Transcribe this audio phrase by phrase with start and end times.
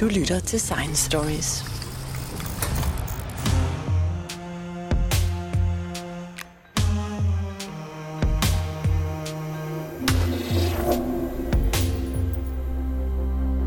[0.00, 1.64] Du lytter til Science Stories.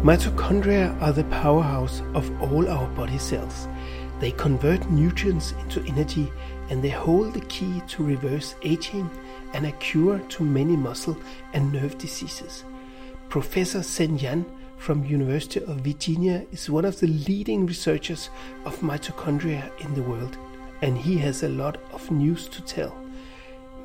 [0.04, 3.68] Mitochondria are the powerhouse of all our body cells.
[4.22, 6.32] They convert nutrients into energy
[6.70, 9.10] and they hold the key to reverse aging
[9.54, 11.18] and a cure to many muscle
[11.54, 12.64] and nerve diseases.
[13.30, 14.46] Professor Zhen Yan
[14.82, 18.32] from University of Virginia is one of the leading researchers
[18.66, 20.36] of mitochondria in the world
[20.82, 22.98] and he has a lot of news to tell.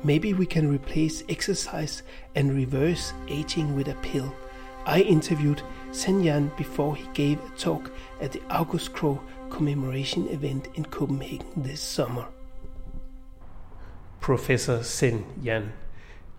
[0.03, 2.01] Maybe we can replace exercise
[2.33, 4.33] and reverse aging with a pill.
[4.87, 5.61] I interviewed
[5.91, 11.45] Zhen Yan before he gave a talk at the August Krogh commemoration event in Copenhagen
[11.57, 12.25] this summer.
[14.19, 15.73] Professor Zhen Yan,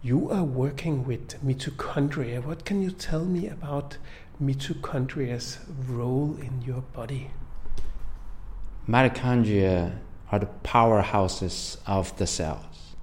[0.02, 2.44] you are working with mitochondria.
[2.44, 3.98] What can you tell me about
[4.42, 7.30] mitochondria's role in your body?
[8.88, 9.98] Mitochondria
[10.30, 12.94] are the powerhouses of the cells.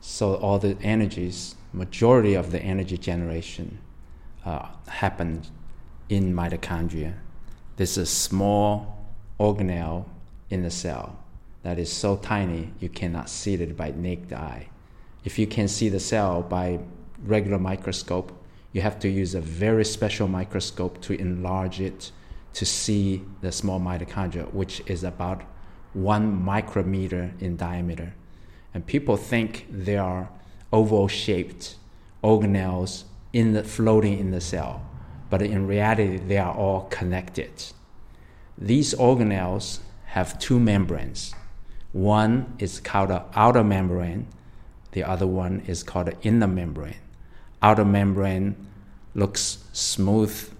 [0.00, 3.78] So all the energies, majority of the energy generation,
[4.44, 5.50] uh, happens
[6.08, 7.14] in mitochondria.
[7.76, 9.06] This is a small
[9.38, 10.06] organelle
[10.50, 11.18] in the cell
[11.62, 14.68] that is so tiny you cannot see it by naked eye.
[15.24, 16.78] If you can see the cell by
[17.24, 18.32] regular microscope,
[18.76, 22.12] you have to use a very special microscope to enlarge it
[22.52, 25.40] to see the small mitochondria, which is about
[25.94, 28.12] one micrometer in diameter.
[28.74, 30.28] And people think they are
[30.74, 31.76] oval shaped
[32.22, 34.84] organelles in the, floating in the cell,
[35.30, 37.72] but in reality, they are all connected.
[38.58, 41.34] These organelles have two membranes.
[41.92, 44.26] One is called the outer membrane,
[44.92, 46.96] the other one is called the inner membrane.
[47.62, 48.65] Outer membrane
[49.16, 50.50] looks smooth,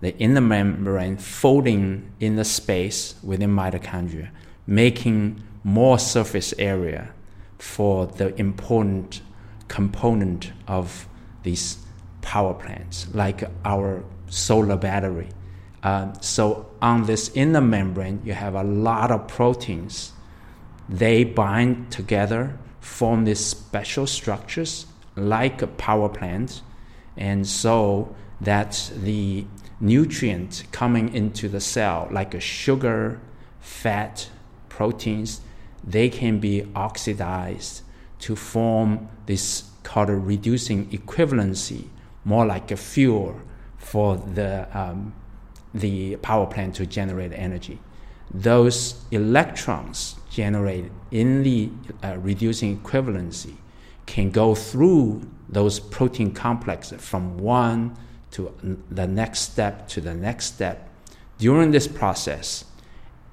[0.00, 4.30] the inner membrane folding in the space within mitochondria,
[4.66, 7.10] making more surface area
[7.58, 9.20] for the important
[9.68, 11.08] component of
[11.42, 11.78] these
[12.22, 15.28] power plants, like our solar battery.
[15.82, 20.12] Uh, so on this inner membrane, you have a lot of proteins.
[20.88, 26.62] They bind together, form these special structures like a power plant,
[27.16, 29.46] and so that the
[29.80, 33.20] nutrient coming into the cell, like a sugar,
[33.60, 34.28] fat,
[34.68, 35.40] proteins,
[35.82, 37.82] they can be oxidized
[38.18, 41.84] to form this called a reducing equivalency,
[42.24, 43.40] more like a fuel
[43.76, 45.14] for the, um,
[45.74, 47.78] the power plant to generate energy.
[48.32, 51.70] Those electrons generated in the
[52.02, 53.56] uh, reducing equivalency
[54.06, 57.96] can go through those protein complexes from one
[58.32, 58.52] to
[58.90, 60.88] the next step to the next step.
[61.38, 62.64] During this process,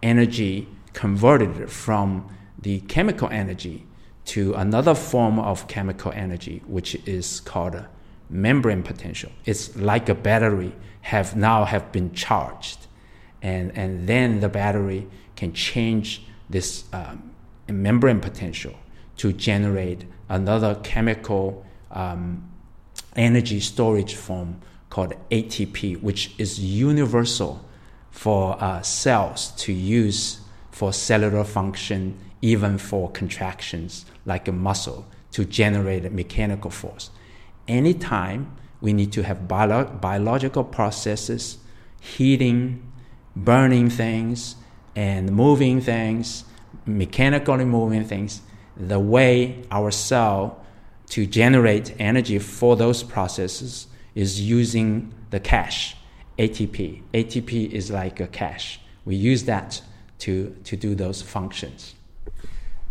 [0.04, 3.86] energy converted from the chemical energy
[4.26, 7.84] to another form of chemical energy, which is called
[8.30, 9.32] membrane potential.
[9.46, 12.88] It's like a battery have now have been charged,
[13.42, 17.32] and and then the battery can change this um,
[17.68, 18.76] membrane potential
[19.18, 22.50] to generate another chemical um,
[23.16, 27.64] energy storage form called ATP, which is universal
[28.10, 30.40] for uh, cells to use
[30.72, 37.10] for cellular function, even for contractions like a muscle to generate a mechanical force.
[37.68, 41.58] Anytime we need to have bio- biological processes,
[42.00, 42.90] heating,
[43.36, 44.56] burning things,
[44.96, 46.46] and moving things,
[46.86, 48.42] mechanically moving things,
[48.78, 50.64] the way our cell
[51.10, 55.96] to generate energy for those processes is using the cash,
[56.38, 57.02] ATP.
[57.14, 58.80] ATP is like a cash.
[59.06, 59.82] We use that
[60.20, 61.96] to, to do those functions.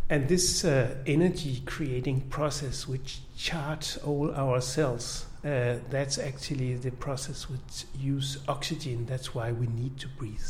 [0.08, 6.91] And this uh, energy creating process, which charge all our cells, uh, that's actually the
[6.91, 9.06] process which use oxygen.
[9.06, 10.42] That's why we need to breathe.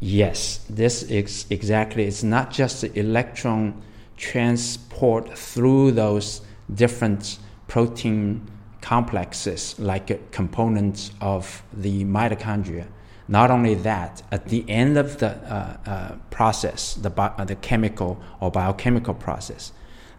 [0.00, 2.04] Yes, this is exactly.
[2.04, 3.82] It's not just the electron
[4.18, 6.42] transport through those
[6.74, 8.46] different protein
[8.80, 12.86] complexes, like components of the mitochondria
[13.28, 17.56] not only that, at the end of the uh, uh, process, the, bi- uh, the
[17.56, 19.72] chemical or biochemical process,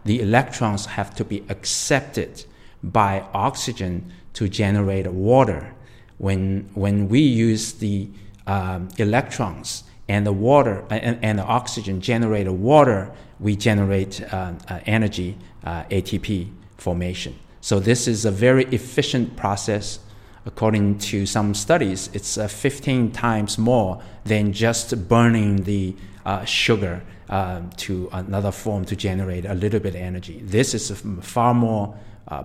[0.04, 2.44] the electrons have to be accepted
[2.82, 5.74] by oxygen to generate water.
[6.18, 8.08] When, when we use the
[8.46, 14.80] um, electrons and the water and, and the oxygen generate water, we generate uh, uh,
[14.86, 17.34] energy, uh, ATP formation.
[17.60, 19.98] So this is a very efficient process
[20.46, 25.94] according to some studies, it's uh, 15 times more than just burning the
[26.46, 27.02] sugar
[27.76, 30.40] to another form to generate a little bit of energy.
[30.42, 30.90] This is
[31.20, 31.94] far more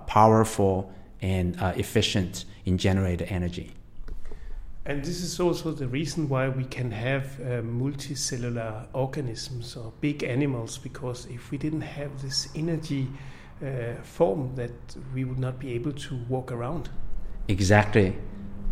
[0.08, 0.92] powerful
[1.22, 3.72] and efficient in generating energy.
[4.88, 10.24] And this is also the reason why we can have uh, multicellular organisms or big
[10.24, 13.08] animals, because if we didn't have this energy
[13.66, 14.72] uh, form, that
[15.12, 16.90] we would not be able to walk around.
[17.48, 18.16] Exactly,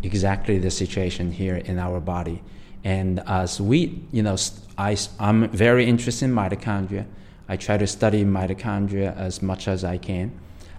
[0.04, 2.40] exactly the situation here in our body.
[2.84, 4.36] And as we, you know,
[4.78, 7.06] I, I'm very interested in mitochondria.
[7.48, 10.30] I try to study mitochondria as much as I can.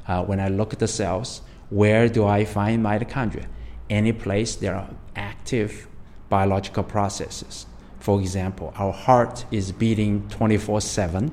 [0.08, 3.48] Uh, when I look at the cells, where do I find mitochondria?
[3.90, 5.88] Any place there are active
[6.30, 7.66] biological processes.
[8.00, 11.32] For example, our heart is beating 24 7.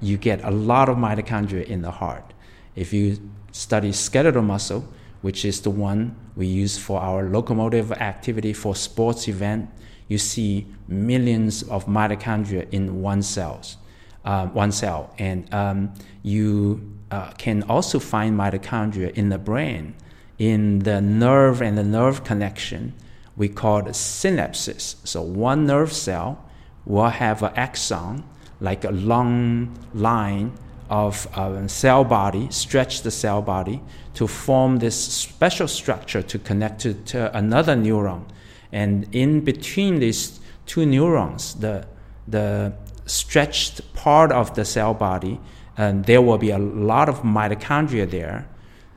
[0.00, 2.32] You get a lot of mitochondria in the heart.
[2.74, 4.88] If you study skeletal muscle,
[5.20, 9.70] which is the one we use for our locomotive activity for sports event,
[10.08, 13.76] you see millions of mitochondria in one cells,
[14.24, 19.94] uh, one cell, and um, you uh, can also find mitochondria in the brain,
[20.42, 22.92] in the nerve and the nerve connection.
[23.36, 24.96] We call it synapses.
[25.06, 26.44] So one nerve cell
[26.84, 28.24] will have an axon,
[28.60, 30.52] like a long line
[30.90, 33.80] of a cell body, stretch the cell body
[34.14, 38.24] to form this special structure to connect to, to another neuron.
[38.72, 41.86] And in between these two neurons, the,
[42.26, 42.72] the
[43.06, 45.40] stretched part of the cell body
[45.76, 48.48] and there will be a lot of mitochondria there.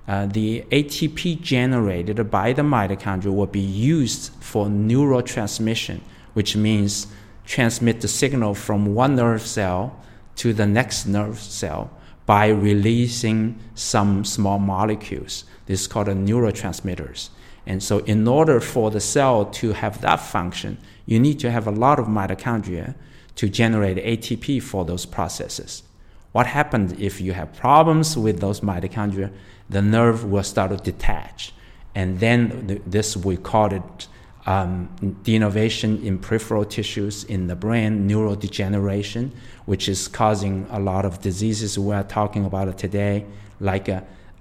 [0.08, 6.00] Uh, the ATP generated by the mitochondria will be used for neurotransmission,
[6.34, 7.08] which means
[7.46, 10.00] transmit the signal from one nerve cell
[10.36, 11.90] to the next nerve cell
[12.26, 15.44] by releasing some small molecules.
[15.66, 17.30] This is called neurotransmitters.
[17.66, 20.78] And so, in order for the cell to have that function,
[21.08, 22.94] you need to have a lot of mitochondria
[23.36, 25.84] to generate ATP for those processes.
[26.32, 29.32] What happens if you have problems with those mitochondria?
[29.70, 31.54] The nerve will start to detach.
[31.94, 34.08] And then this, we call it
[34.46, 34.90] um,
[35.24, 39.32] denervation in peripheral tissues in the brain, neurodegeneration,
[39.66, 43.26] which is causing a lot of diseases we're talking about today,
[43.60, 43.90] like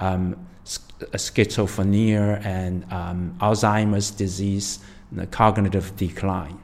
[0.01, 4.81] um, schizophrenia and um, Alzheimer's disease,
[5.13, 6.59] the cognitive decline.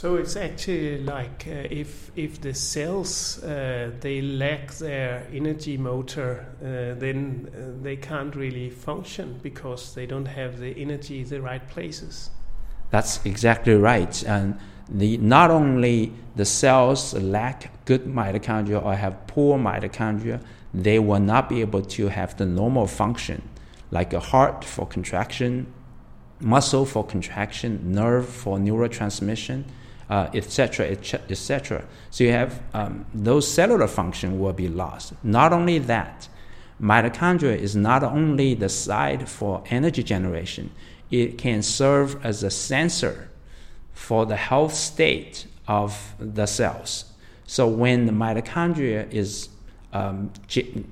[0.00, 6.46] So it's actually like uh, if if the cells uh, they lack their energy motor,
[6.62, 11.42] uh, then uh, they can't really function because they don't have the energy in the
[11.42, 12.30] right places.
[12.88, 14.24] That's exactly right.
[14.24, 14.58] And
[14.88, 20.40] the, not only the cells lack good mitochondria or have poor mitochondria,
[20.72, 23.42] they will not be able to have the normal function,
[23.90, 25.66] like a heart for contraction,
[26.40, 29.64] muscle for contraction, nerve for neurotransmission
[30.10, 31.84] etc., uh, etc.
[32.10, 35.12] So you have um, those cellular function will be lost.
[35.22, 36.28] Not only that,
[36.82, 40.70] mitochondria is not only the site for energy generation,
[41.10, 43.30] it can serve as a sensor
[43.92, 47.04] for the health state of the cells.
[47.46, 49.48] So when the mitochondria is
[49.92, 50.32] um,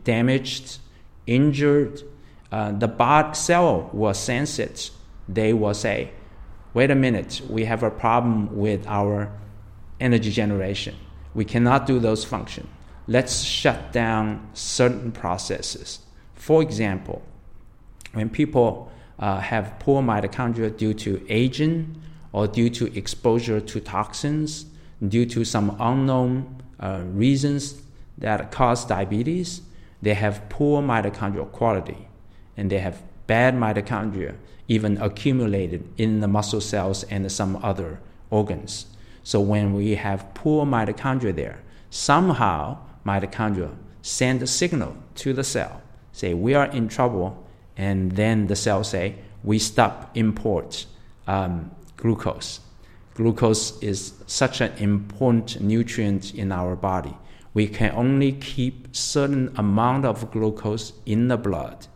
[0.05, 0.79] damaged,
[1.27, 2.03] injured,
[2.51, 4.91] uh, the body cell will sense it.
[5.29, 6.11] They will say,
[6.75, 9.31] wait a minute, we have a problem with our
[10.01, 10.95] energy generation.
[11.35, 12.69] We cannot do those functions.
[13.07, 16.01] Let's shut down certain processes.
[16.35, 17.23] For example,
[18.13, 22.01] when people uh, have poor mitochondria due to aging
[22.33, 24.67] or due to exposure to toxins,
[25.07, 27.81] due to some unknown uh, reasons
[28.19, 29.63] that cause diabetes,
[30.03, 32.09] they have poor mitochondrial quality
[32.57, 34.35] and they have bad mitochondria
[34.69, 38.87] even accumulated in the muscle cells and some other organs.
[39.23, 41.61] So when we have poor mitochondria there,
[41.91, 45.83] somehow mitochondria send a signal to the cell,
[46.13, 47.47] say we are in trouble,
[47.77, 50.87] and then the cell say we stop import
[51.27, 52.61] um, glucose.
[53.15, 57.17] Glucose is such an important nutrient in our body.
[57.53, 61.87] We can only keep certain amount of glucose in the blood.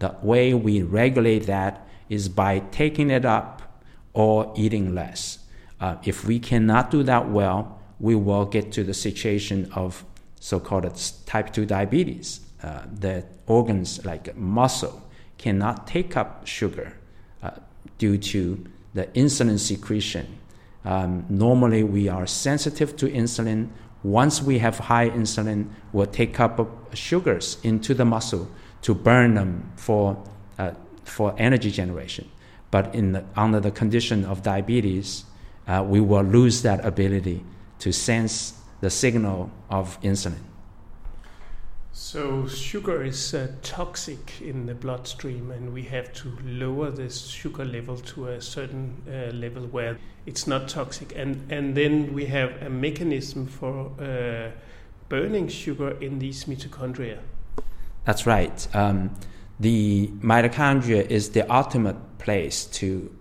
[0.00, 5.38] The way we regulate that is by taking it up or eating less.
[5.80, 10.04] Uh, if we cannot do that well, we will get to the situation of
[10.40, 10.84] so-called
[11.26, 12.40] type 2 diabetes.
[12.62, 16.94] Uh, the organs like muscle cannot take up sugar
[17.42, 17.50] uh,
[17.98, 20.38] due to the insulin secretion.
[20.84, 23.68] Um, normally, we are sensitive to insulin.
[24.02, 28.48] Once we have high insulin, we'll take up sugars into the muscle
[28.82, 30.22] to burn them for
[30.58, 30.72] uh,
[31.08, 32.30] for energy generation.
[32.70, 35.24] But in the, under the condition of diabetes,
[35.66, 37.44] uh, we will lose that ability
[37.80, 40.42] to sense the signal of insulin.
[41.92, 47.64] So, sugar is uh, toxic in the bloodstream, and we have to lower this sugar
[47.64, 51.12] level to a certain uh, level where it's not toxic.
[51.16, 54.52] And, and then we have a mechanism for uh,
[55.08, 57.18] burning sugar in these mitochondria.
[58.04, 58.68] That's right.
[58.74, 59.10] Um,
[59.60, 63.14] the mitochondria is the ultimate place to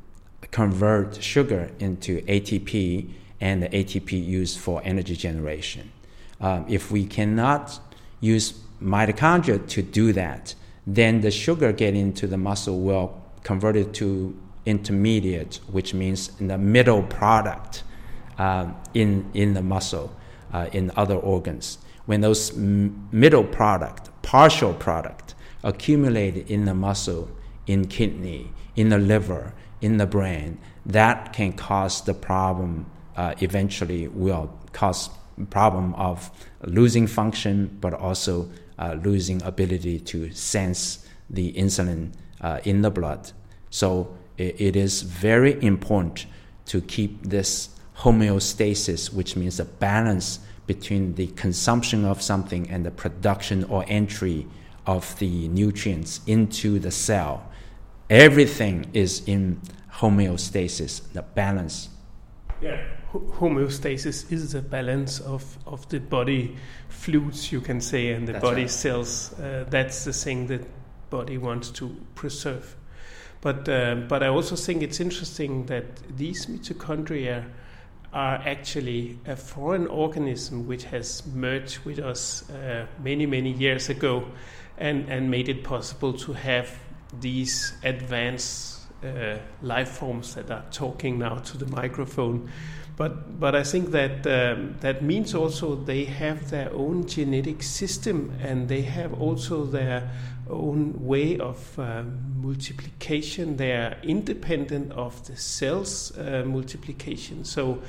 [0.51, 5.91] convert sugar into ATP and the ATP used for energy generation.
[6.39, 7.79] Um, if we cannot
[8.19, 13.93] use mitochondria to do that, then the sugar getting into the muscle will convert it
[13.95, 17.83] to intermediate, which means in the middle product
[18.37, 20.15] uh, in, in the muscle,
[20.53, 21.79] uh, in other organs.
[22.05, 25.35] When those m- middle product, partial product,
[25.67, 27.29] accumulate in the muscle,
[27.67, 32.85] in kidney, in the liver, in the brain, that can cause the problem.
[33.15, 35.09] Uh, eventually, will cause
[35.49, 36.31] problem of
[36.63, 43.31] losing function, but also uh, losing ability to sense the insulin uh, in the blood.
[43.69, 46.25] So it, it is very important
[46.67, 47.69] to keep this
[47.99, 54.45] homeostasis, which means a balance between the consumption of something and the production or entry
[54.87, 57.51] of the nutrients into the cell.
[58.09, 61.89] Everything is in homeostasis, the balance.
[62.61, 62.81] Yeah
[63.13, 66.55] homeostasis is the balance of, of the body
[66.89, 68.69] fluids, you can say, and the that's body right.
[68.69, 69.33] cells.
[69.39, 70.61] Uh, that's the thing that
[71.09, 72.75] body wants to preserve.
[73.41, 75.85] But uh, but I also think it's interesting that
[76.17, 77.45] these mitochondria
[78.13, 84.25] are actually a foreign organism which has merged with us uh, many many years ago,
[84.77, 86.69] and and made it possible to have
[87.19, 92.49] these advanced uh, life forms that are talking now to the microphone.
[92.95, 98.33] But but I think that um, that means also they have their own genetic system
[98.41, 100.09] and they have also their
[100.49, 102.03] own way of uh,
[102.35, 103.57] multiplication.
[103.57, 107.45] They are independent of the cells uh, multiplication.
[107.45, 107.81] So.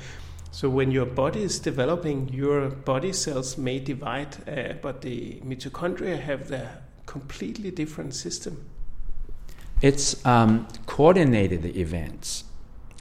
[0.51, 6.19] So when your body is developing, your body cells may divide, uh, but the mitochondria
[6.19, 8.65] have their completely different system.
[9.79, 12.45] It's um, coordinated events,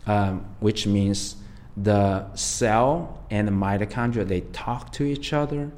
[0.07, 1.37] um, which means
[1.83, 5.71] the cell and the mitochondria they talk to each other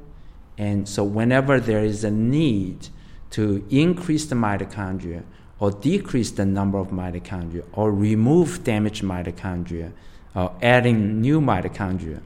[0.57, 2.89] and so whenever there is a need
[3.31, 5.23] to increase the mitochondria
[5.59, 9.91] or decrease the number of mitochondria or remove damaged mitochondria
[10.35, 12.21] or adding new mitochondria.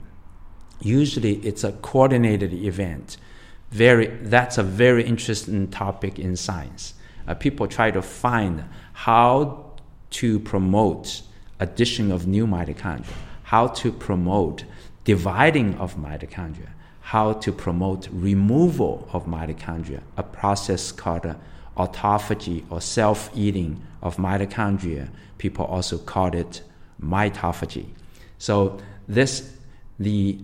[0.81, 3.17] Usually it's a coordinated event.
[3.71, 6.93] Very that's a very interesting topic in science.
[7.27, 9.73] Uh, people try to find how
[10.11, 11.21] to promote
[11.59, 13.13] addition of new mitochondria
[13.45, 14.65] how to promote
[15.03, 16.69] dividing of mitochondria,
[17.05, 21.35] how to promote removal of mitochondria, a process called
[21.77, 25.07] autophagy or self eating of mitochondria.
[25.37, 26.63] People also call it
[26.99, 27.85] mitophagy.
[28.39, 29.53] So, this,
[29.99, 30.39] the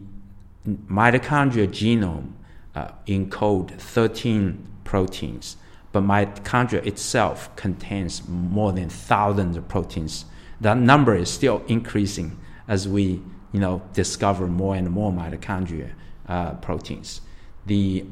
[0.68, 2.34] mitochondria genome
[2.76, 5.58] uh, encode 13 proteins,
[5.92, 10.26] but mitochondria itself contains more than thousands of proteins.
[10.60, 12.38] That number is still increasing
[12.68, 13.20] as we
[13.52, 15.94] you know discover more and more mitochondria
[16.32, 17.22] uh, proteins.
[17.66, 18.06] The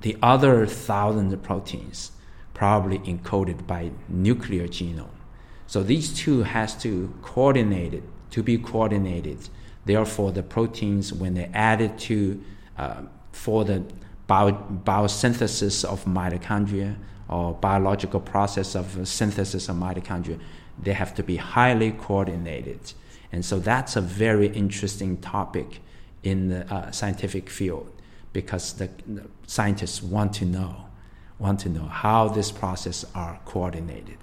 [0.00, 2.12] the other thousand proteins
[2.54, 5.18] probably encoded by nuclear genome.
[5.66, 9.50] So these two has to coordinate to be coordinated.
[9.84, 12.42] Therefore, the proteins when they added to
[12.78, 13.84] uh, for the
[14.26, 14.52] bio,
[14.84, 16.96] biosynthesis of mitochondria
[17.28, 20.40] or biological process of synthesis of mitochondria,
[20.82, 22.80] they have to be highly coordinated.
[23.32, 25.80] And so that's a very interesting topic
[26.22, 27.90] in the uh, scientific field
[28.32, 30.86] because the, the, scientists want to know,
[31.38, 34.18] want to know how this process are coordinated.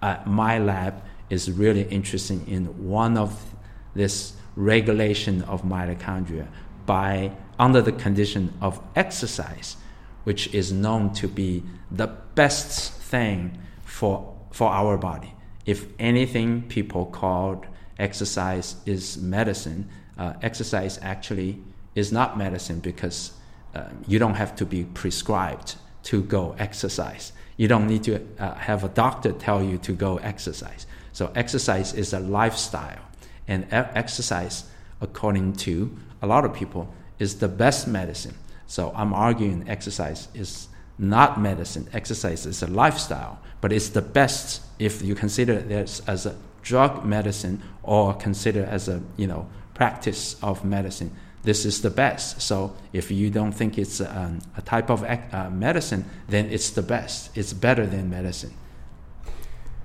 [0.00, 3.54] Uh, my lab is really interested in one of
[3.94, 6.46] this regulation of mitochondria
[6.86, 9.76] by under the condition of exercise,
[10.24, 15.34] which is known to be the best thing for for our body.
[15.66, 17.66] If anything, people called
[17.98, 19.88] exercise is medicine.
[20.20, 21.58] Uh, exercise actually
[21.94, 23.32] is not medicine because
[23.74, 27.32] uh, you don't have to be prescribed to go exercise.
[27.56, 30.84] You don't need to uh, have a doctor tell you to go exercise.
[31.14, 33.00] So, exercise is a lifestyle.
[33.48, 34.64] And exercise,
[35.00, 38.34] according to a lot of people, is the best medicine.
[38.66, 41.88] So, I'm arguing exercise is not medicine.
[41.94, 47.06] Exercise is a lifestyle, but it's the best if you consider this as a drug
[47.06, 49.48] medicine or consider as a you know
[49.80, 51.10] practice of medicine.
[51.42, 52.42] This is the best.
[52.42, 56.68] So if you don't think it's a, um, a type of uh, medicine, then it's
[56.72, 57.30] the best.
[57.34, 58.52] It's better than medicine.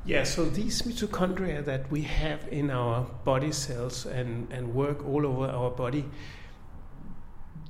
[0.05, 5.25] Yeah, so these mitochondria that we have in our body cells and, and work all
[5.25, 6.03] over our body,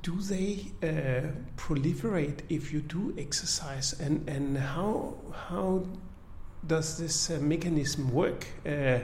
[0.02, 3.94] do they uh, proliferate if you do exercise?
[4.00, 5.14] And, and how,
[5.48, 5.86] how
[6.66, 8.48] does this uh, mechanism work?
[8.66, 8.98] Uh,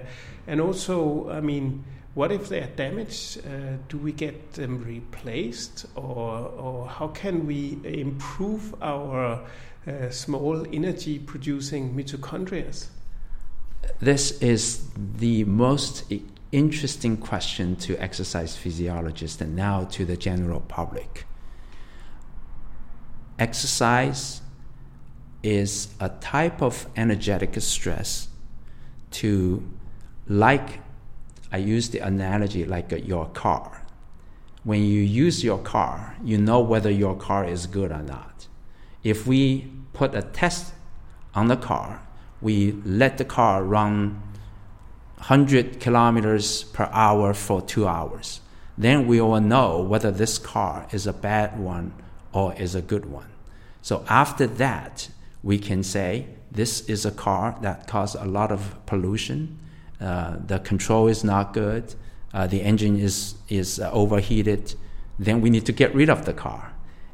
[0.48, 3.38] and also, I mean, what if they are damaged?
[3.38, 9.42] Uh, do we get them replaced, or, or how can we improve our
[9.86, 12.88] uh, small energy producing mitochondria?
[14.00, 16.04] This is the most
[16.52, 21.26] interesting question to exercise physiologists and now to the general public.
[23.38, 24.42] Exercise
[25.42, 28.28] is a type of energetic stress
[29.10, 29.66] to,
[30.28, 30.80] like,
[31.52, 33.84] I use the analogy like your car.
[34.64, 38.46] When you use your car, you know whether your car is good or not.
[39.04, 40.72] If we put a test
[41.34, 42.02] on the car,
[42.40, 44.22] we let the car run
[45.16, 48.40] 100 kilometers per hour for two hours.
[48.78, 51.92] Then we will know whether this car is a bad one
[52.32, 53.28] or is a good one.
[53.82, 55.10] So after that,
[55.42, 59.58] we can say this is a car that causes a lot of pollution.
[60.02, 61.94] Uh, the control is not good.
[62.34, 64.74] Uh, the engine is is uh, overheated.
[65.18, 66.72] Then we need to get rid of the car.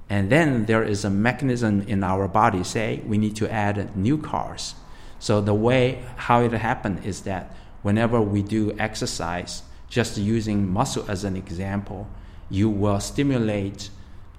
[0.09, 4.17] And then there is a mechanism in our body say we need to add new
[4.17, 4.75] cars.
[5.19, 11.05] So the way how it happened is that whenever we do exercise, just using muscle
[11.09, 12.09] as an example,
[12.49, 13.91] you will stimulate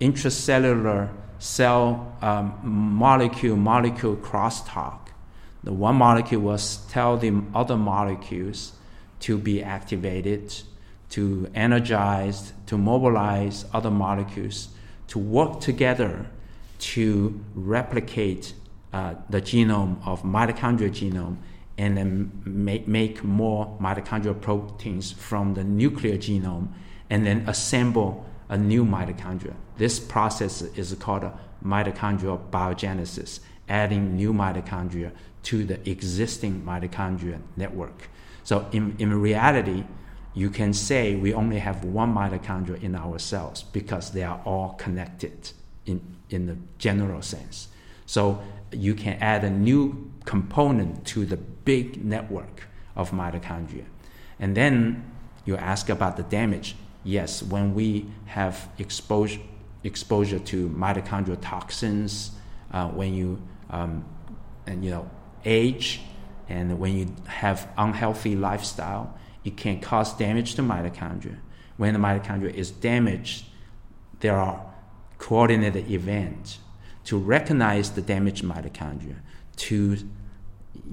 [0.02, 5.09] intracellular cell um, molecule molecule crosstalk.
[5.70, 6.58] The one molecule will
[6.90, 8.72] tell the other molecules
[9.20, 10.52] to be activated,
[11.12, 14.70] to energize, to mobilize other molecules
[15.10, 16.26] to work together
[16.80, 18.56] to replicate
[18.94, 21.38] uh, the genome of mitochondrial genome
[21.78, 26.70] and then make, make more mitochondrial proteins from the nuclear genome
[27.12, 29.54] and then assemble a new mitochondria.
[29.78, 31.30] This process is called
[31.64, 35.12] mitochondrial biogenesis, adding new mitochondria
[35.44, 38.10] to the existing mitochondrial network.
[38.44, 39.84] So in, in reality,
[40.34, 44.74] you can say we only have one mitochondria in our cells because they are all
[44.74, 45.52] connected
[45.86, 47.70] in, in the general sense.
[48.06, 53.86] So you can add a new component to the big network of mitochondria.
[54.40, 55.12] And then
[55.46, 56.76] you ask about the damage.
[57.04, 59.42] Yes, when we have exposure,
[59.84, 62.32] exposure to mitochondrial toxins,
[62.72, 64.06] uh, when you um,
[64.68, 65.10] and you know
[65.46, 66.02] age,
[66.48, 71.38] and when you have unhealthy lifestyle, it can cause damage to mitochondria.
[71.78, 73.46] When the mitochondria is damaged,
[74.20, 74.66] there are
[75.18, 76.60] coordinated events
[77.06, 79.16] to recognize the damaged mitochondria,
[79.58, 79.98] to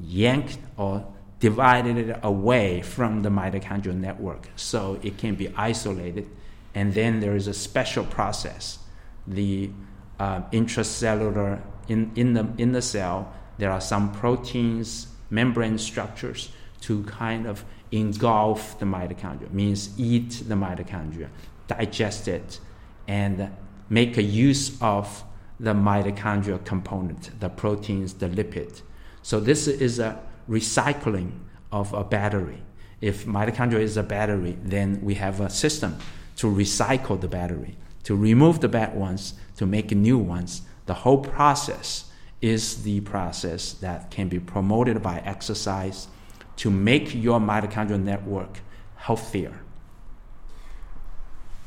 [0.03, 1.07] yank or
[1.41, 6.29] divide it away from the mitochondrial network so it can be isolated.
[6.75, 8.79] And then there is a special process.
[9.27, 9.71] The
[10.19, 16.51] uh, intracellular, in, in, the, in the cell, there are some proteins, membrane structures
[16.83, 21.29] to kind of engulf the mitochondria, means eat the mitochondria,
[21.67, 22.61] digest it,
[23.09, 23.51] and
[23.89, 25.25] make a use of
[25.59, 28.83] the mitochondrial component, the proteins, the lipid.
[29.23, 31.33] So this is a recycling
[31.73, 32.63] of a battery.
[33.01, 35.99] If mitochondria is a battery, then we have a system
[36.37, 40.63] to recycle the battery, to remove the bad ones, to make new ones.
[40.87, 46.09] The whole process is the process that can be promoted by exercise
[46.57, 48.61] to make your mitochondrial network
[48.97, 49.61] healthier.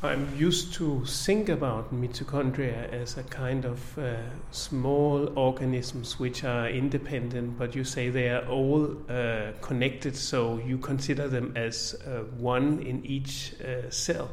[0.02, 4.16] I'm used to think about mitochondria as a kind of uh,
[4.50, 10.78] small organisms which are independent, but you say they are all uh, connected, so you
[10.78, 14.30] consider them as uh, one in each uh, cell.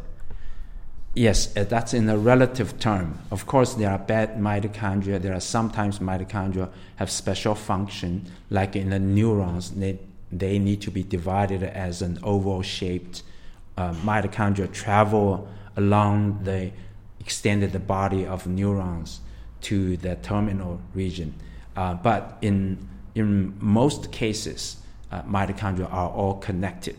[1.14, 3.20] Yes, uh, that's in a relative term.
[3.32, 5.20] Of course, there are bad mitochondria.
[5.20, 9.72] There are sometimes mitochondria have special function, like in the neurons.
[9.72, 10.00] They,
[10.32, 13.24] they need to be divided as an oval shaped
[13.78, 16.72] uh, mitochondria travel along the
[17.20, 19.20] extended the body of neurons
[19.62, 21.34] to the terminal region.
[21.76, 24.78] Uh, but in, in most cases,
[25.12, 26.98] uh, mitochondria are all connected.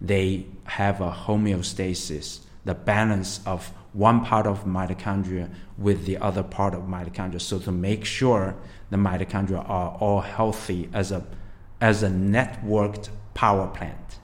[0.00, 5.48] They have a homeostasis, the balance of one part of mitochondria
[5.78, 7.40] with the other part of mitochondria.
[7.40, 8.56] So to make sure
[8.90, 11.24] the mitochondria are all healthy as a
[11.80, 14.18] as a networked power plant,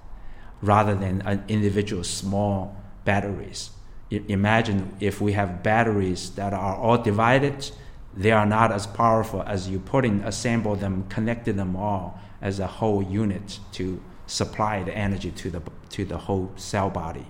[0.63, 3.71] rather than an individual small batteries.
[4.11, 7.71] I- imagine if we have batteries that are all divided,
[8.17, 12.59] they are not as powerful as you put in, assemble them, connected them all as
[12.59, 17.27] a whole unit to supply the energy to the to the whole cell body.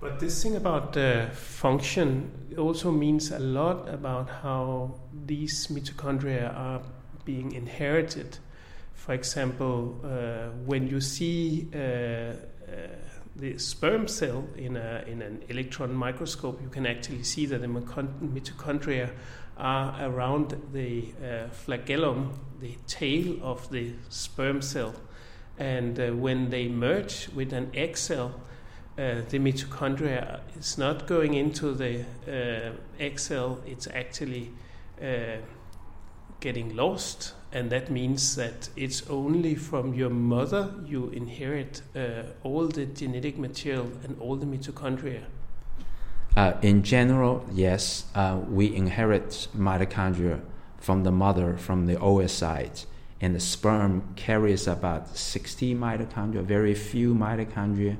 [0.00, 4.94] But this thing about uh, function also means a lot about how
[5.26, 6.80] these mitochondria are
[7.26, 8.38] being inherited.
[8.94, 12.34] For example, uh, when you see uh, uh,
[13.36, 17.66] the sperm cell in, a, in an electron microscope, you can actually see that the
[17.66, 19.10] mitochondria
[19.58, 24.94] are around the uh, flagellum, the tail of the sperm cell.
[25.58, 28.40] And uh, when they merge with an egg cell,
[29.00, 34.50] uh, the mitochondria is not going into the uh, egg cell, it's actually
[35.02, 35.36] uh,
[36.40, 37.32] getting lost.
[37.50, 43.38] And that means that it's only from your mother you inherit uh, all the genetic
[43.38, 45.22] material and all the mitochondria.
[46.36, 48.04] Uh, in general, yes,
[48.48, 50.40] we inherit mitochondria
[50.76, 52.84] from the mother, from the oocyte,
[53.20, 57.96] and the sperm carries about 60 mitochondria, very few mitochondria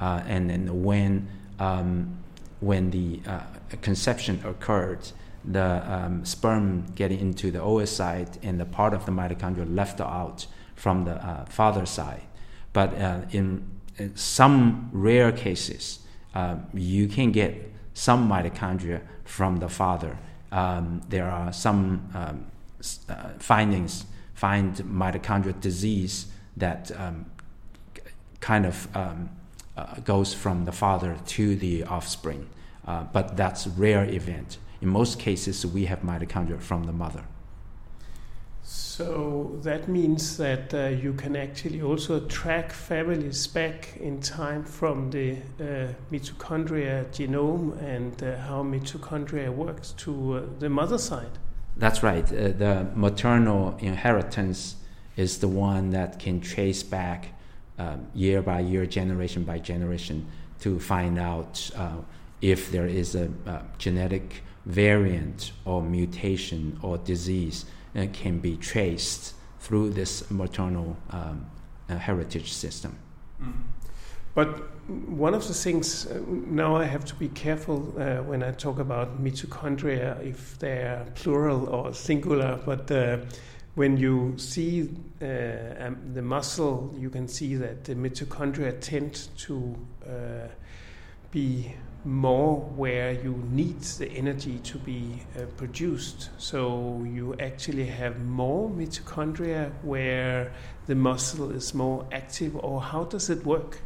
[0.00, 1.28] uh, and then when
[1.58, 2.18] um,
[2.60, 3.40] when the uh,
[3.82, 5.10] conception occurred,
[5.44, 10.46] the um, sperm getting into the oocyte and the part of the mitochondria left out
[10.74, 12.22] from the uh, father side.
[12.72, 16.00] But uh, in, in, some rare cases,
[16.34, 20.18] uh, you can get some mitochondria from the father.
[20.52, 22.46] Um, there are some um,
[23.08, 24.04] uh, findings
[24.34, 27.26] find mitochondrial disease that um,
[28.40, 29.30] kind of um,
[29.76, 32.48] uh, goes from the father to the offspring.
[32.86, 34.58] Uh, but that's rare event.
[34.80, 37.24] In most cases, we have mitochondria from the mother.
[38.62, 45.10] So that means that uh, you can actually also track families back in time from
[45.10, 51.38] the uh, mitochondria genome and uh, how mitochondria works to uh, the mother side.
[51.76, 52.24] That's right.
[52.24, 54.76] Uh, the maternal inheritance
[55.16, 57.35] is the one that can trace back
[57.78, 60.26] um, year by year, generation by generation,
[60.60, 61.96] to find out uh,
[62.40, 69.34] if there is a, a, genetic variant or mutation or disease that can be traced
[69.60, 71.46] through this maternal um,
[71.88, 72.96] uh, heritage system.
[73.40, 73.60] Mm-hmm.
[74.34, 74.68] But
[75.08, 78.78] one of the things uh, now I have to be careful uh, when I talk
[78.78, 83.18] about mitochondria if they're plural or singular, but uh,
[83.76, 84.88] when you see
[85.20, 85.26] uh,
[85.78, 89.76] um, the muscle, you can see that the mitochondria tend to
[90.08, 90.48] uh,
[91.30, 96.30] be more where you need the energy to be uh, produced.
[96.38, 100.52] So you actually have more mitochondria where
[100.86, 103.82] the muscle is more active, or how does it work?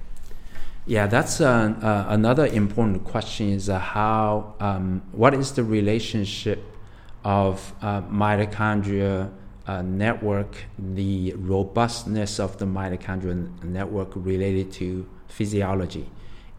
[0.86, 3.48] Yeah, that's uh, uh, another important question.
[3.48, 6.62] Is uh, how um, what is the relationship
[7.24, 9.30] of uh, mitochondria
[9.70, 16.10] uh, network, the robustness of the mitochondrial network related to physiology.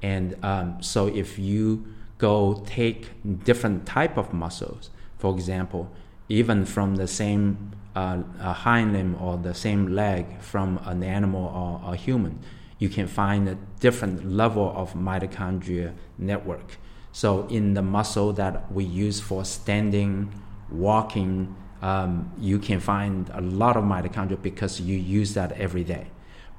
[0.01, 1.85] And um, so if you
[2.17, 3.09] go take
[3.43, 5.91] different type of muscles, for example,
[6.29, 11.93] even from the same uh, hind limb or the same leg from an animal or
[11.93, 12.39] a human,
[12.79, 16.77] you can find a different level of mitochondria network.
[17.11, 20.31] So in the muscle that we use for standing,
[20.71, 26.07] walking, um, you can find a lot of mitochondria because you use that every day.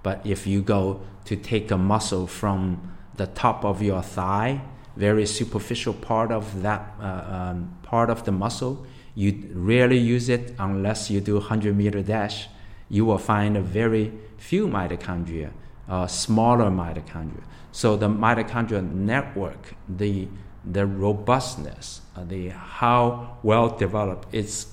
[0.03, 4.63] But if you go to take a muscle from the top of your thigh,
[4.97, 10.55] very superficial part of that uh, um, part of the muscle, you rarely use it
[10.59, 12.49] unless you do 100 meter dash.
[12.89, 15.53] You will find a very few mitochondria,
[15.89, 17.45] uh, smaller mitochondria.
[17.71, 20.29] So the mitochondrial network, the
[20.65, 24.67] the robustness, uh, the how well developed, it's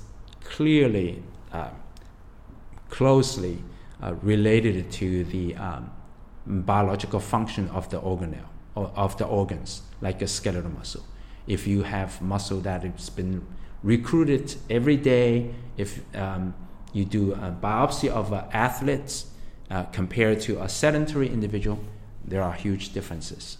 [0.50, 1.70] clearly uh,
[2.90, 3.64] closely
[4.02, 5.92] uh, related to the um,
[6.46, 11.06] biological function of the organelle or of the organs, like a skeletal muscle.
[11.48, 13.46] If you have muscle that has been
[13.84, 16.54] recruited every day, if um,
[16.94, 19.28] you do a biopsy of uh, athletes
[19.70, 21.80] uh, compared to a sedentary individual,
[22.26, 23.59] there are huge differences.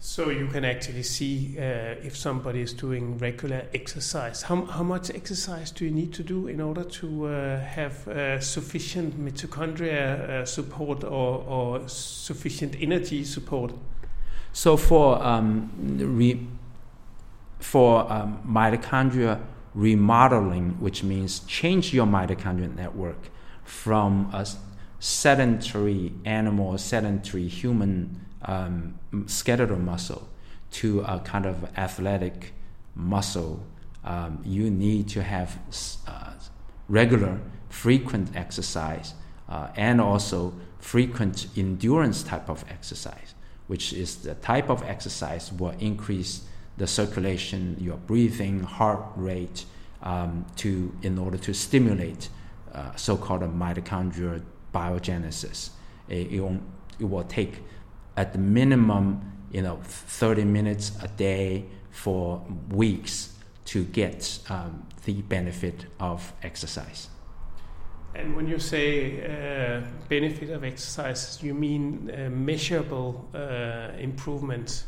[0.00, 4.42] So you can actually see uh, if somebody is doing regular exercise.
[4.42, 8.38] How, how much exercise do you need to do in order to uh, have uh,
[8.38, 13.72] sufficient mitochondria uh, support or, or sufficient energy support?
[14.52, 16.46] So for um, re,
[17.58, 19.40] for um, mitochondria
[19.74, 23.30] remodeling, which means change your mitochondrial network
[23.64, 24.46] from a
[25.00, 30.28] sedentary animal, sedentary human um, skeletal muscle
[30.70, 32.52] to a kind of athletic
[32.94, 33.64] muscle,
[34.04, 35.58] um, you need to have
[36.06, 36.32] uh,
[36.88, 39.14] regular, frequent exercise
[39.48, 43.34] uh, and also frequent endurance type of exercise,
[43.66, 46.44] which is the type of exercise will increase
[46.76, 49.64] the circulation, your breathing, heart rate,
[50.02, 52.28] um, to in order to stimulate
[52.72, 54.42] uh, so-called mitochondrial
[54.78, 55.70] biogenesis.
[56.08, 56.60] It, it, will,
[56.98, 57.54] it will take
[58.16, 59.04] at the minimum,
[59.52, 63.32] you know, 30 minutes a day for weeks
[63.66, 67.08] to get um, the benefit of exercise.
[68.14, 68.86] And when you say
[69.22, 74.84] uh, benefit of exercise, you mean uh, measurable uh, improvements?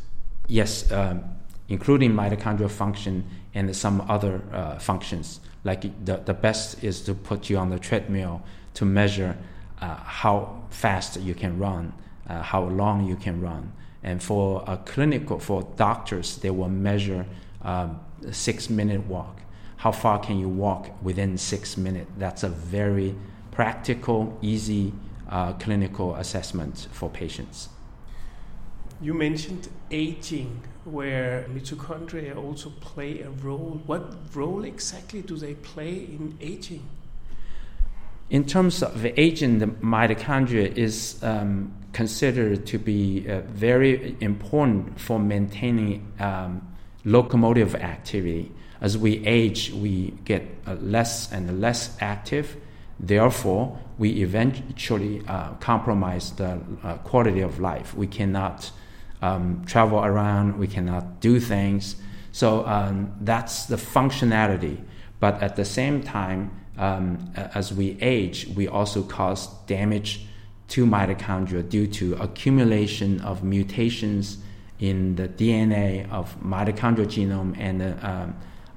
[0.48, 1.22] Yes, um,
[1.68, 3.24] including mitochondrial function
[3.54, 5.40] and some other uh, functions.
[5.62, 8.42] Like the, the best is to put you on the treadmill
[8.74, 9.36] to measure
[9.80, 11.92] uh, how fast you can run,
[12.28, 13.72] uh, how long you can run.
[14.02, 17.26] And for a clinical, for doctors, they will measure
[17.62, 19.40] um, six minute walk.
[19.76, 22.10] How far can you walk within six minutes?
[22.18, 23.14] That's a very
[23.50, 24.92] practical, easy
[25.30, 27.68] uh, clinical assessment for patients.
[29.00, 33.80] You mentioned aging, where mitochondria also play a role.
[33.86, 36.86] What role exactly do they play in aging?
[38.30, 45.00] In terms of the aging, the mitochondria is um, considered to be uh, very important
[45.00, 46.62] for maintaining um,
[47.04, 48.52] locomotive activity.
[48.80, 52.56] As we age, we get uh, less and less active.
[53.00, 57.94] Therefore, we eventually uh, compromise the uh, quality of life.
[57.94, 58.70] We cannot
[59.22, 61.96] um, travel around, we cannot do things.
[62.30, 64.80] So um, that's the functionality.
[65.18, 70.26] But at the same time, um, as we age, we also cause damage
[70.68, 74.38] to mitochondria due to accumulation of mutations
[74.78, 78.26] in the DNA of mitochondrial genome and uh,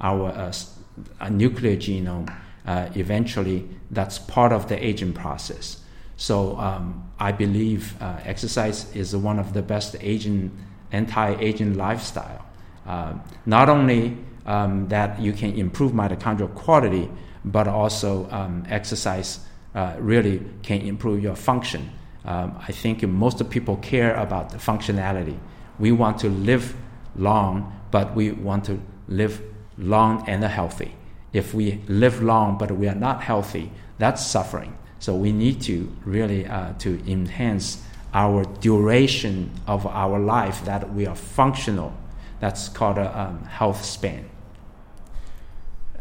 [0.01, 2.29] our uh, nuclear genome.
[2.65, 5.81] Uh, eventually, that's part of the aging process.
[6.17, 10.51] So um, I believe uh, exercise is one of the best aging,
[10.91, 12.45] anti-aging lifestyle.
[12.85, 13.13] Uh,
[13.45, 17.09] not only um, that you can improve mitochondrial quality,
[17.45, 19.39] but also um, exercise
[19.75, 21.91] uh, really can improve your function.
[22.25, 25.37] Um, I think most people care about the functionality.
[25.79, 26.75] We want to live
[27.15, 29.41] long, but we want to live
[29.77, 30.95] long and healthy.
[31.33, 34.77] If we live long but we are not healthy, that's suffering.
[34.99, 41.07] So we need to really uh, to enhance our duration of our life that we
[41.07, 41.93] are functional.
[42.39, 44.29] That's called a um, health span.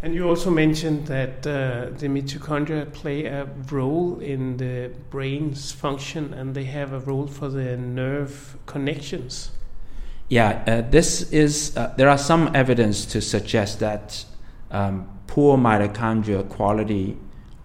[0.03, 6.35] And you also mentioned that uh, the mitochondria play a role in the brain's function
[6.35, 9.53] and they have a role for the nerve connections.
[10.29, 14.25] Yeah, uh, this is, uh, there are some evidence to suggest that
[14.73, 17.17] um, poor mitochondrial quality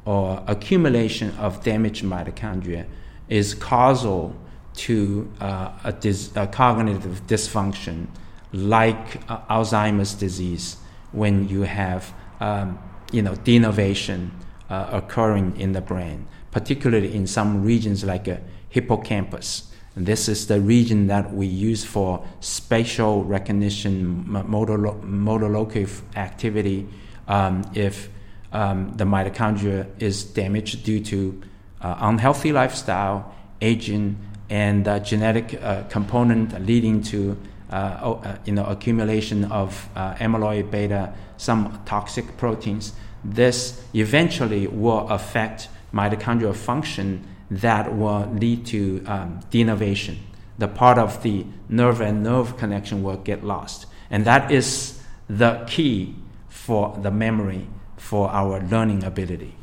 [0.06, 2.86] or accumulation of damaged mitochondria
[3.30, 4.36] is causal
[4.76, 8.08] to uh, a, dis- a, cognitive dysfunction
[8.54, 10.78] like uh, Alzheimer's disease
[11.12, 12.80] when you have um,
[13.12, 14.32] you know, denervation
[14.69, 19.71] uh, occurring in the brain, particularly in some regions like a hippocampus.
[19.95, 26.88] And this is the region that we use for spatial recognition, motor, motor locative activity.
[27.28, 28.10] Um, if
[28.52, 31.41] um, the mitochondria is damaged due to
[31.82, 34.17] uh, unhealthy lifestyle, aging,
[34.50, 37.38] and uh, genetic uh, component leading to
[37.71, 42.93] uh, uh, you know accumulation of uh, amyloid beta some toxic proteins.
[43.23, 50.17] This eventually will affect mitochondrial function that will lead to um, denervation.
[50.58, 53.86] The part of the nerve and nerve connection will get lost.
[54.10, 56.15] And that is the key
[56.50, 59.56] for the memory for our learning ability.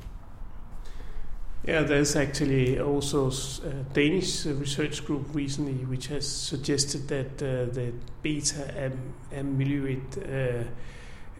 [1.66, 7.92] Yeah, there's actually also a Danish research group recently which has suggested that uh, the
[8.22, 8.92] beta
[9.32, 10.64] amyloid uh,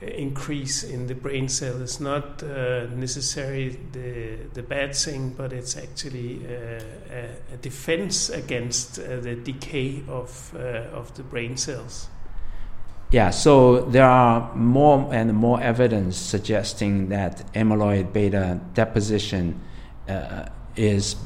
[0.04, 5.76] increase in the brain cell is not uh, necessarily the, the bad thing, but it's
[5.76, 12.08] actually uh, a, a, defense against uh, the decay of, uh, of the brain cells.
[13.10, 19.60] Yeah, so there are more and more evidence suggesting that amyloid beta deposition
[20.08, 21.16] uh, is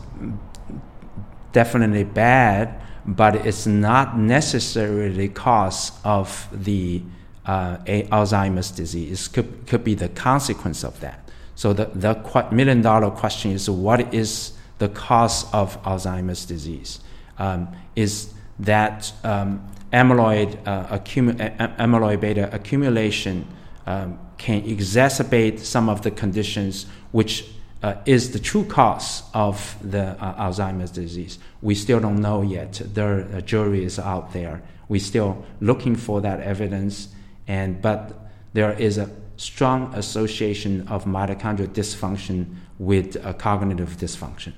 [1.53, 7.03] definitely bad, but it's not necessarily cause of the
[7.49, 9.27] uh, Alzheimer's disease.
[9.27, 11.29] Could, could be the consequence of that.
[11.55, 17.01] So the, the million dollar question is what is the cause of Alzheimer's disease?
[17.39, 20.99] Um, is that um, amyloid, uh,
[21.79, 23.47] amyloid beta accumulation
[23.87, 27.47] um, can exacerbate some of the conditions which
[27.83, 31.39] uh, is the true cause of the uh, Alzheimer's disease.
[31.63, 32.83] We still don't know yet.
[32.93, 34.63] The jury is out there.
[34.89, 37.09] We're still looking for that evidence,
[37.49, 44.53] and but there is a strong association of mitochondrial dysfunction with cognitive dysfunction.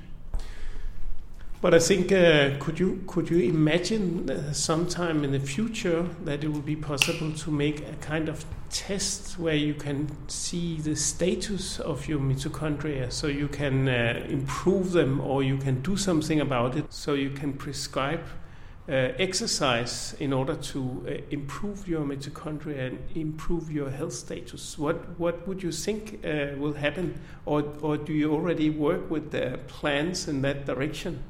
[1.62, 6.42] But I think uh, could you could you imagine uh, sometime in the future that
[6.42, 10.96] it will be possible to make a kind of test where you can see the
[10.96, 16.40] status of your mitochondria, so you can uh, improve them or you can do something
[16.40, 18.39] about it, so you can prescribe uh,
[18.90, 24.78] exercise in order to uh, improve your mitochondria and improve your health status.
[24.78, 29.30] What what would you think uh, will happen, or or do you already work with
[29.30, 31.22] the plans in that direction?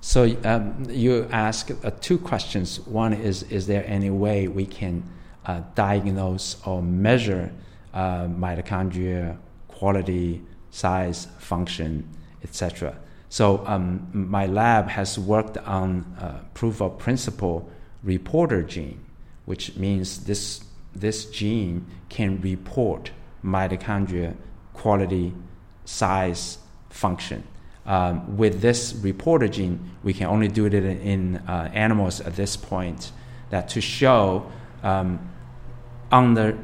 [0.00, 2.78] So um, you ask uh, two questions.
[2.80, 5.02] One is, is there any way we can
[5.46, 7.50] uh, diagnose or measure
[7.94, 12.06] uh, mitochondria quality, size, function,
[12.42, 12.96] etc.
[13.34, 17.68] So um, my lab has worked on uh, proof of principle
[18.04, 19.00] reporter gene,
[19.44, 20.62] which means this
[20.94, 23.10] this gene can report
[23.44, 24.36] mitochondria
[24.72, 25.34] quality,
[25.84, 26.58] size,
[26.90, 27.42] function.
[27.86, 32.36] Um, with this reporter gene, we can only do it in, in uh, animals at
[32.36, 33.10] this point.
[33.50, 34.48] That to show
[34.84, 35.18] um,
[36.12, 36.56] under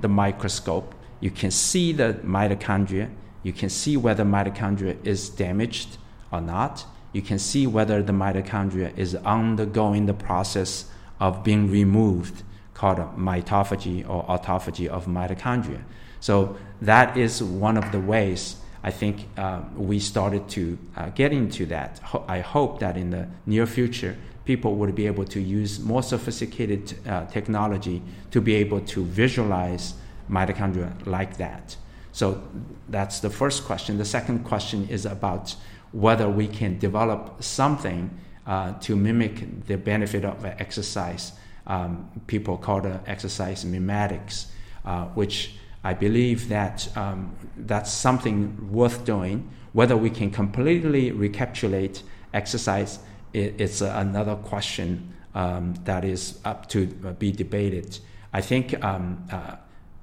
[0.00, 3.10] the microscope, you can see the mitochondria.
[3.42, 5.98] You can see whether mitochondria is damaged
[6.34, 6.84] or not.
[7.12, 10.86] You can see whether the mitochondria is undergoing the process
[11.20, 12.42] of being removed,
[12.74, 15.82] called mitophagy or autophagy of mitochondria.
[16.20, 21.32] So that is one of the ways I think uh, we started to uh, get
[21.32, 22.00] into that.
[22.00, 26.02] Ho- I hope that in the near future, people would be able to use more
[26.02, 29.94] sophisticated uh, technology to be able to visualize
[30.28, 31.76] mitochondria like that.
[32.12, 32.42] So
[32.88, 33.98] that's the first question.
[33.98, 35.56] The second question is about
[35.94, 38.10] whether we can develop something
[38.46, 41.32] uh, to mimic the benefit of exercise.
[41.66, 44.48] Um, people call the exercise mimetics,
[44.84, 45.54] uh, which
[45.84, 49.48] I believe that um, that's something worth doing.
[49.72, 52.02] Whether we can completely recapitulate
[52.32, 52.98] exercise,
[53.32, 56.86] it, it's another question um, that is up to
[57.18, 57.98] be debated.
[58.32, 59.56] I think, um, uh,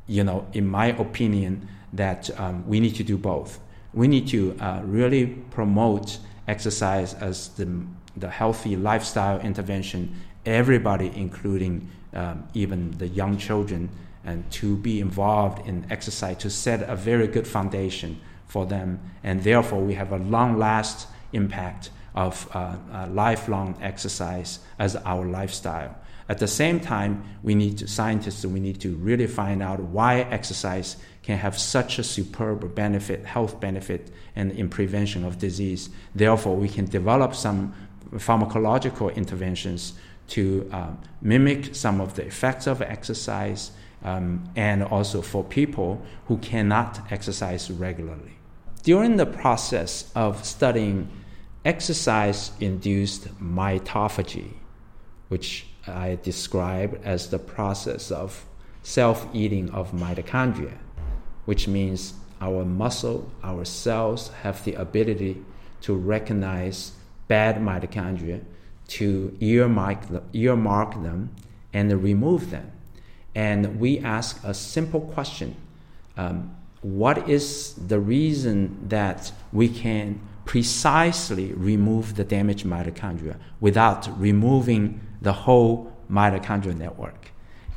[0.08, 3.60] you know, in my opinion, that um, we need to do both.
[3.94, 10.16] We need to uh, really promote exercise as the, the healthy lifestyle intervention.
[10.46, 13.90] Everybody, including um, even the young children,
[14.24, 19.00] and to be involved in exercise to set a very good foundation for them.
[19.24, 25.26] And therefore, we have a long last impact of uh, uh, lifelong exercise as our
[25.26, 25.96] lifestyle.
[26.28, 30.22] At the same time, we need to, scientists, we need to really find out why
[30.22, 35.90] exercise can have such a superb benefit, health benefit, and in prevention of disease.
[36.16, 37.74] Therefore, we can develop some
[38.14, 39.94] pharmacological interventions
[40.30, 43.72] to uh, mimic some of the effects of exercise
[44.04, 48.38] um, and also for people who cannot exercise regularly.
[48.84, 51.10] During the process of studying
[51.64, 54.54] exercise induced mitophagy,
[55.30, 58.46] which I describe as the process of
[58.84, 60.78] self eating of mitochondria,
[61.52, 65.34] which means our muscle, our cells have the ability
[65.82, 66.94] to recognize
[67.28, 68.40] bad mitochondria,
[68.88, 70.00] to earmark,
[70.34, 71.30] earmark them,
[71.74, 72.72] and remove them
[73.36, 75.56] and we ask a simple question
[76.18, 85.00] um, What is the reason that we can precisely remove the damaged mitochondria without removing
[85.22, 87.31] the whole mitochondrial network?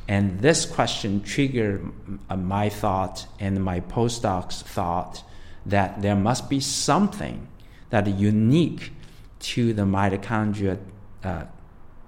[0.07, 1.91] And this question triggered
[2.29, 5.23] my thought and my postdoc's thought
[5.65, 7.47] that there must be something
[7.89, 8.91] that is unique
[9.39, 10.79] to the mitochondria,
[11.23, 11.45] uh,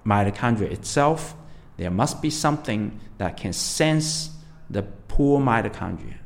[0.05, 1.35] mitochondria itself
[1.77, 4.31] there must be something that can sense
[4.69, 6.17] the poor mitochondria.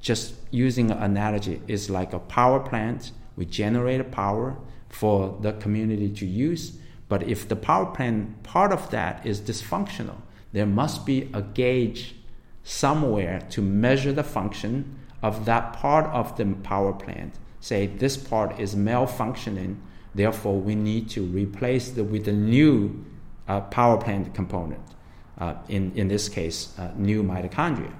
[0.00, 3.12] Just using an analogy is like a power plant.
[3.36, 4.56] We generate power
[4.88, 6.76] for the community to use.
[7.08, 10.16] But if the power plant part of that is dysfunctional,
[10.52, 12.14] there must be a gauge
[12.64, 17.34] somewhere to measure the function of that part of the power plant.
[17.60, 19.76] Say this part is malfunctioning,
[20.16, 23.04] Therefore, we need to replace it with a new
[23.46, 24.80] uh, power plant component.
[25.38, 27.92] Uh, in, in this case, uh, new mitochondria.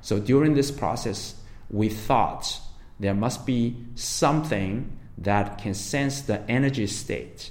[0.00, 1.34] So during this process,
[1.68, 2.60] we thought
[3.00, 7.50] there must be something that can sense the energy state,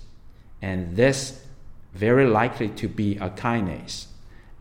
[0.62, 1.44] and this
[1.94, 4.06] very likely to be a kinase.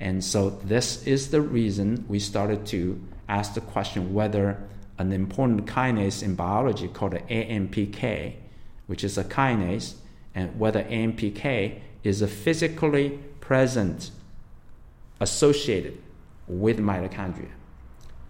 [0.01, 4.63] And so this is the reason we started to ask the question whether
[4.99, 8.35] an important kinase in biology called AMPK,
[8.87, 9.95] which is a kinase,
[10.35, 14.11] and whether AMPK is a physically present
[15.21, 15.99] associated
[16.47, 17.51] with mitochondria.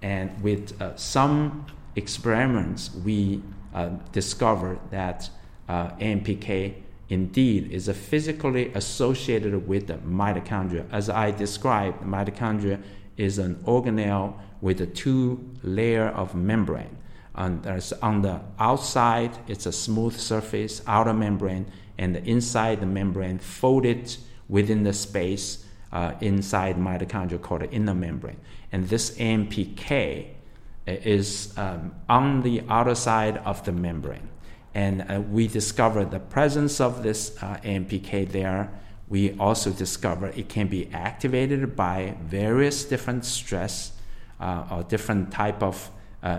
[0.03, 3.43] And with uh, some experiments, we
[3.75, 5.29] uh, discovered that
[5.69, 6.75] uh, AMPK
[7.09, 10.85] indeed is physically associated with the mitochondria.
[10.91, 12.83] As I described, mitochondria
[13.17, 16.97] is an organelle with a two layer of membrane.
[17.35, 21.67] And there's on the outside, it's a smooth surface, outer membrane,
[21.99, 24.17] and the inside the membrane folded
[24.49, 28.39] within the space uh, inside mitochondria called the inner membrane.
[28.73, 30.29] And this AMPK
[30.87, 34.29] is um, on the outer side of the membrane.
[34.77, 38.71] And uh, we discovered the presence of this uh, AMPK there.
[39.09, 43.93] We also discovered it can be activated by various different stress
[44.39, 45.91] uh, or different type of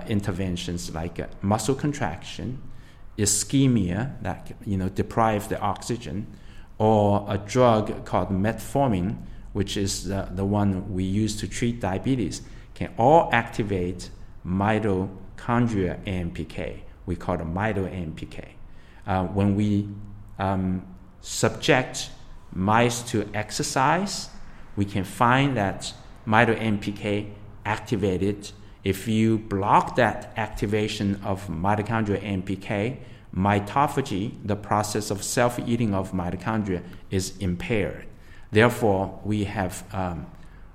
[0.07, 2.61] interventions like muscle contraction,
[3.17, 6.27] ischemia that you know deprive the oxygen,
[6.77, 9.15] or a drug called metformin,
[9.53, 12.41] which is the, the one we use to treat diabetes,
[12.75, 14.09] can all activate
[14.45, 16.81] mitochondria AMPK.
[17.08, 18.45] We call it mito AMPK.
[19.08, 19.88] Uh, when we
[20.38, 20.86] um,
[21.22, 22.12] subject
[22.53, 24.30] mice to exercise,
[24.76, 25.93] we can find that
[26.28, 27.32] mito AMPK
[27.66, 28.51] activated.
[28.84, 32.97] If you block that activation of mitochondria AMPK,
[33.36, 38.05] mitophagy, the process of self eating of mitochondria, is impaired.
[38.51, 40.28] Therefore, we have um,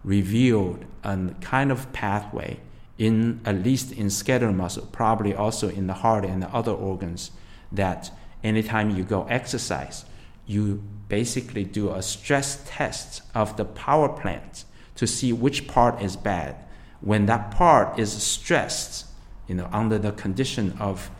[0.05, 2.59] revealed a kind of pathway
[2.99, 7.31] in at least in skeletal muscle, probably also in the heart and the other organs,
[7.71, 8.11] that
[8.45, 10.05] anytime you go exercise,
[10.47, 14.65] you basically do a stress test of the power plant
[14.95, 16.57] to see which part is bad.
[17.01, 19.07] When that part is stressed,
[19.49, 21.11] you know, under the condition of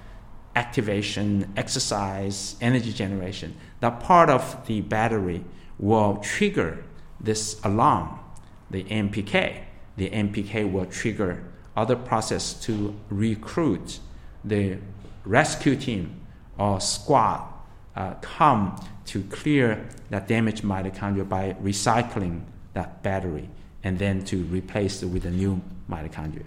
[0.55, 5.45] activation, exercise, energy generation, that part of the battery
[5.79, 6.85] will trigger
[7.21, 8.19] this alarm,
[8.71, 9.65] the AMPK.
[9.97, 13.99] The AMPK will trigger other process to recruit
[14.45, 14.79] the
[15.25, 16.21] rescue team
[16.59, 17.47] or squad
[17.97, 22.43] uh, come to clear that damaged mitochondria by recycling
[22.75, 23.49] that battery
[23.85, 25.61] and then to replace it with a new
[25.91, 26.45] mitochondria.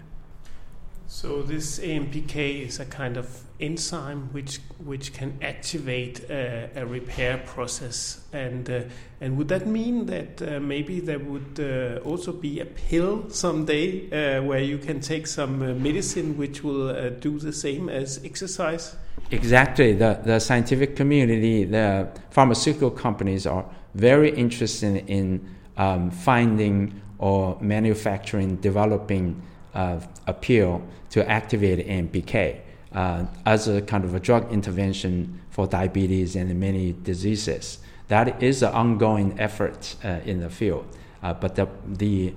[1.16, 3.26] So this AMPK is a kind of
[3.62, 8.82] enzyme which which can activate a, a repair process, and uh,
[9.22, 14.10] and would that mean that uh, maybe there would uh, also be a pill someday
[14.12, 18.20] uh, where you can take some uh, medicine which will uh, do the same as
[18.26, 18.98] exercise?
[19.32, 19.94] Exactly.
[19.94, 23.64] The the scientific community, the pharmaceutical companies are
[23.94, 25.48] very interested in
[25.78, 29.42] um, finding or manufacturing, developing
[29.76, 30.82] uh, appeal
[31.16, 32.60] to activate AMPK
[32.94, 37.78] uh, as a kind of a drug intervention for diabetes and many diseases.
[38.10, 40.86] That is an ongoing effort uh, in the field.
[41.24, 42.34] Uh, but the, the,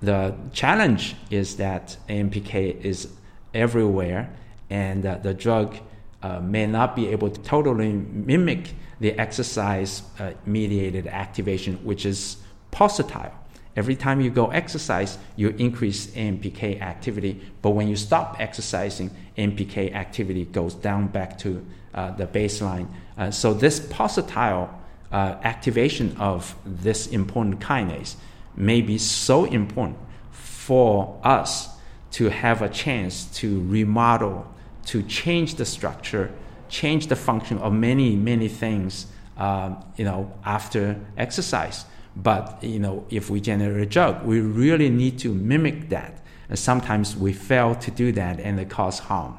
[0.00, 3.10] the challenge is that AMPK is
[3.52, 4.34] everywhere
[4.70, 5.76] and uh, the drug
[6.22, 10.04] uh, may not be able to totally mimic the exercise
[10.46, 12.38] mediated activation, which is
[12.72, 13.32] pulsatile.
[13.74, 17.40] Every time you go exercise, you increase AMPK activity.
[17.62, 21.64] But when you stop exercising, AMPK activity goes down back to
[21.94, 22.88] uh, the baseline.
[23.16, 24.68] Uh, so this pulsatile
[25.10, 28.16] uh, activation of this important kinase
[28.56, 29.98] may be so important
[30.30, 31.68] for us
[32.12, 34.46] to have a chance to remodel,
[34.84, 36.30] to change the structure,
[36.68, 39.06] change the function of many, many things,
[39.38, 41.84] uh, you know, after exercise.
[42.14, 46.22] But you know, if we generate a drug, we really need to mimic that.
[46.48, 49.38] And sometimes we fail to do that, and it cause harm.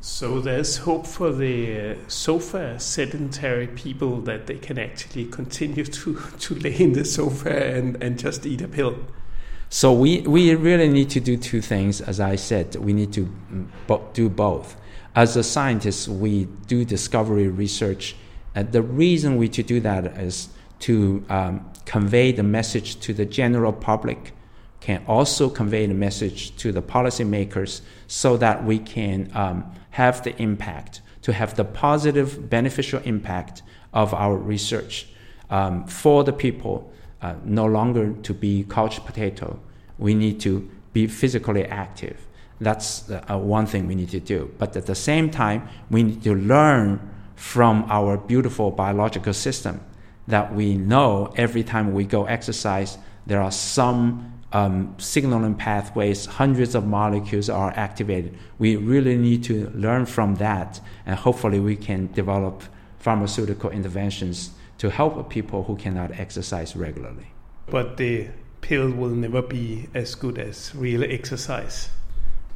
[0.00, 6.54] So there's hope for the sofa sedentary people that they can actually continue to, to
[6.56, 8.98] lay in the sofa and, and just eat a pill.
[9.70, 12.02] So we, we really need to do two things.
[12.02, 14.76] As I said, we need to mm, do both.
[15.16, 18.14] As a scientist, we do discovery research.
[18.54, 20.50] And the reason we to do that is
[20.84, 24.32] to um, convey the message to the general public,
[24.80, 30.36] can also convey the message to the policymakers so that we can um, have the
[30.42, 33.62] impact to have the positive, beneficial impact
[33.94, 35.06] of our research
[35.48, 39.58] um, for the people, uh, no longer to be couch potato.
[39.96, 42.26] We need to be physically active.
[42.60, 44.52] That's uh, one thing we need to do.
[44.58, 47.00] But at the same time, we need to learn
[47.36, 49.80] from our beautiful biological system
[50.26, 56.74] that we know every time we go exercise, there are some um, signaling pathways, hundreds
[56.74, 58.38] of molecules are activated.
[58.58, 62.62] We really need to learn from that, and hopefully, we can develop
[62.98, 67.26] pharmaceutical interventions to help people who cannot exercise regularly.
[67.66, 68.28] But the
[68.60, 71.90] pill will never be as good as real exercise.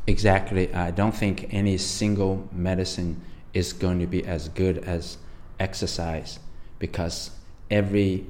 [0.07, 0.73] Exactly.
[0.73, 3.21] I don't think any single medicine
[3.53, 5.19] is going to be as good as
[5.61, 6.39] exercise
[6.79, 7.31] because
[7.71, 8.27] every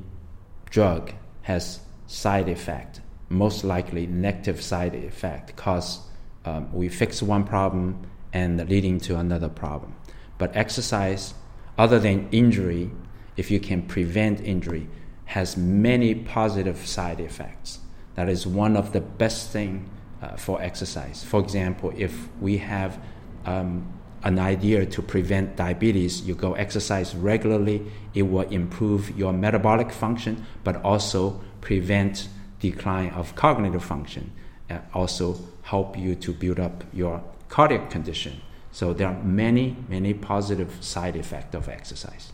[0.70, 1.12] drug
[1.42, 6.00] has side effect most likely negative side effect because
[6.44, 9.94] um, we fix one problem and leading to another problem.
[10.38, 11.34] But exercise,
[11.76, 12.90] other than injury,
[13.36, 14.88] if you can prevent injury,
[15.26, 17.80] has many positive side effects.
[18.14, 19.88] That is one of the best thing
[20.22, 21.22] uh, for exercise.
[21.22, 23.00] For example, if we have
[23.44, 29.92] um, an idea to prevent diabetes, you go exercise regularly, it will improve your metabolic
[29.92, 32.28] function, but also prevent
[32.60, 34.32] decline of cognitive function
[34.68, 38.40] and also help you to build up your cardiac condition.
[38.72, 42.32] So there are many, many positive side effects of exercise.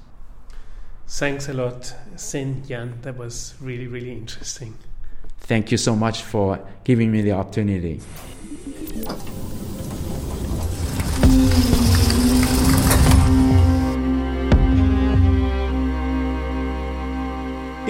[1.07, 2.99] Thanks a lot, Zhen Yan.
[3.03, 4.77] That was really, really interesting.
[5.41, 8.01] Thank you so much for giving me the opportunity.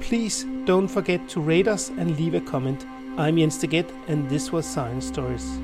[0.00, 2.84] Please don't forget to rate us and leave a comment.
[3.16, 5.60] I'm Jens Degett, and this was Science Stories.